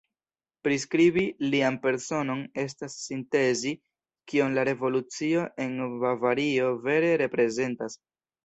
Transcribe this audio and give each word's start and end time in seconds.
Priskribi 0.67 1.25
lian 1.55 1.77
personon 1.83 2.41
estas 2.63 2.95
sintezi 3.03 3.75
kion 4.33 4.57
la 4.59 4.65
revolucio 4.73 5.47
en 5.67 5.79
Bavario 6.07 6.73
vere 6.89 7.17
reprezentas. 7.27 8.05